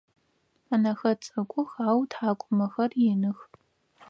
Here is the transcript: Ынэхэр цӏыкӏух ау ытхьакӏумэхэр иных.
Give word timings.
Ынэхэр 0.73 1.15
цӏыкӏух 1.23 1.71
ау 1.87 1.99
ытхьакӏумэхэр 2.05 2.91
иных. 3.09 3.39